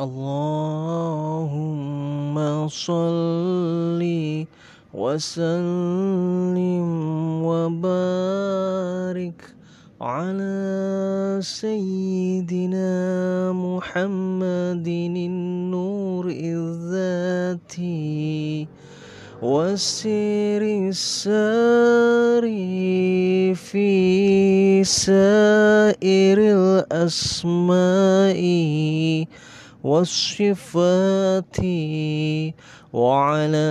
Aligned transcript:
اللهم 0.00 1.54
صل 2.66 4.02
وسلم 4.94 6.58
وبارك 7.46 9.40
على 10.00 11.38
سيدنا 11.42 12.92
محمد 13.52 14.88
النور 14.88 16.26
الذاتي 16.42 17.86
والسير 19.42 20.90
الساري 20.90 22.44
في 23.54 24.84
سائر 24.84 26.38
الأسماء 26.90 28.42
والصفات 29.84 31.56
وعلى 32.92 33.70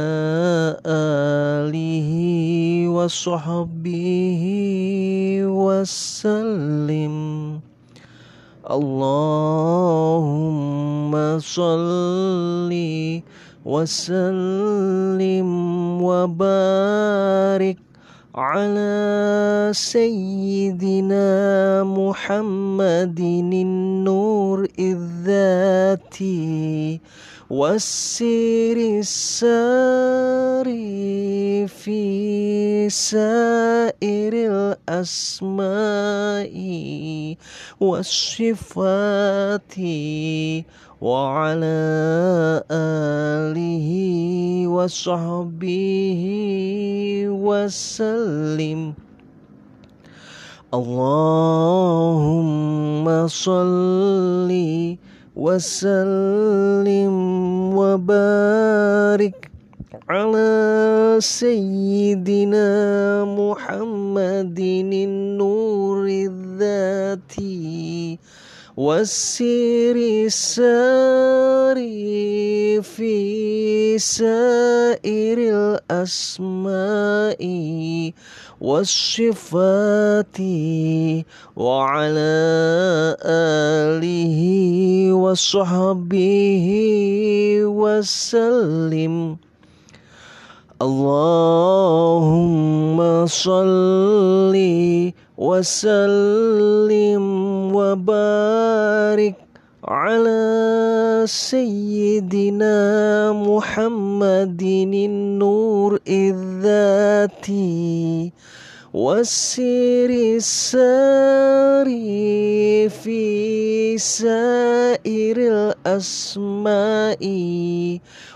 آله 0.85 2.11
وصحبه 2.87 4.43
وسلم 5.43 7.15
اللهم 8.71 10.23
صل 11.39 12.71
وسلم 13.65 15.49
وبارك 16.01 17.82
على 18.35 19.69
سيدنا 19.73 21.29
محمد 21.83 23.19
النور 23.19 24.67
الذاتي 24.79 26.19
والسير 27.49 28.77
الساري 28.99 30.73
في 31.67 32.89
سائر 32.89 34.72
الأسماء 34.89 36.55
والصفات 37.79 39.75
وعلى 41.01 41.83
آله 42.71 43.87
وصحبه 44.67 46.23
وسلم. 47.27 48.93
اللهم 50.73 52.07
صل 53.27 54.51
وسلم 55.35 57.15
وبارك 57.77 59.51
على 60.09 61.17
سيدنا 61.19 62.69
محمد 63.53 64.57
النور 64.57 66.09
الذاتي 66.09 68.17
والسير 68.77 69.95
الساري 70.25 72.01
في 72.81 73.13
سائر 74.01 75.37
الأسماء 75.53 77.41
والصفات 78.61 80.37
وعلى 81.55 82.41
آله 83.21 84.41
وصحبه 85.13 86.65
وسلم. 87.61 89.37
اللهم 92.23 92.97
صل 93.25 94.55
وسلم 95.37 97.25
وبارك 97.75 99.35
على 99.83 101.23
سيدنا 101.25 102.77
محمد 103.31 104.61
النور 104.61 105.99
الذاتي 106.07 107.63
والسير 108.93 110.37
الساري 110.37 111.89
في 112.89 113.97
سائر 113.97 115.37
الأسماء 115.37 117.23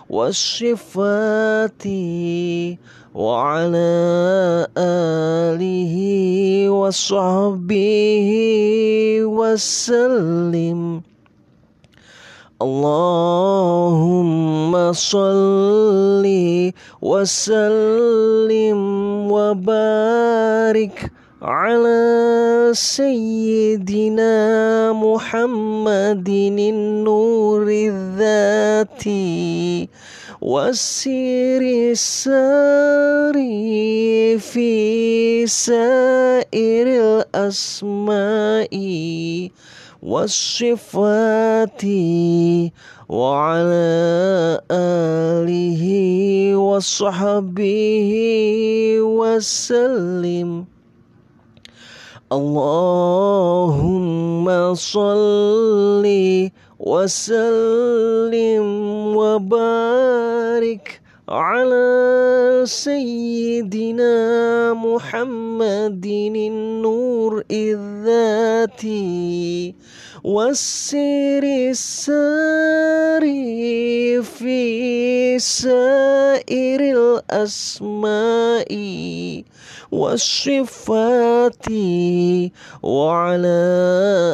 والصفات 0.10 1.84
وعلى 3.14 4.68
آله 4.78 5.96
وصحبه 6.70 8.30
وسلم. 9.24 11.02
اللهم 12.62 13.94
صل 14.94 16.26
وسلم 17.02 18.82
وبارك 19.32 21.12
على 21.42 22.72
سيدنا 22.74 24.34
محمد 24.94 26.30
النور 26.30 27.68
الذاتي 27.94 29.08
والسير 30.42 31.62
الساري 31.94 33.38
في 34.38 35.48
سائر 35.48 36.88
الأسماء 37.34 38.74
والصفات 40.04 41.82
وعلى 43.10 44.62
آله 44.72 45.84
وصحبه 46.56 48.12
وسلم. 49.02 50.66
اللهم 52.32 54.46
صل 54.76 56.06
وسلم 56.80 58.64
وبارك 59.16 61.02
على 61.30 62.64
سيدنا 62.64 64.16
محمد 64.74 66.06
النور 66.06 67.44
الذاتي 67.52 68.96
والسير 70.24 71.44
الساري 71.76 73.28
في 74.24 75.40
سائر 75.40 76.80
الأسماء 76.96 78.72
والصفات 79.92 81.68
وعلى 82.84 83.68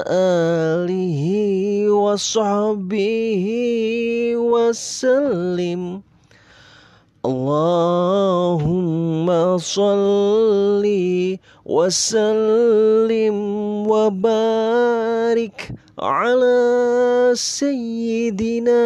آله 0.09 1.21
وصحبه 1.89 3.45
وسلم. 4.37 6.12
اللهم 7.25 9.23
صل 9.57 10.83
وسلم 11.65 13.37
وبارك 13.87 15.71
على 15.99 17.31
سيدنا 17.33 18.83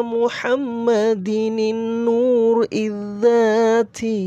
محمد 0.00 1.28
النور 1.28 2.66
الذاتي 2.72 4.24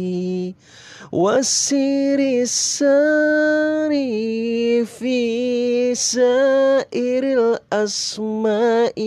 والسير 1.12 2.20
الساري 2.46 4.06
في 4.86 5.96
سائر 5.96 7.24
الأسماء 7.74 9.00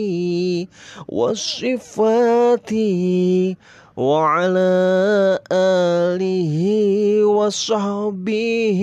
والصفات 1.08 2.70
وعلى 4.00 5.44
آله 5.52 6.54
وصحبه 7.24 8.80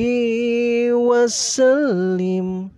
وسلم. 0.94 2.76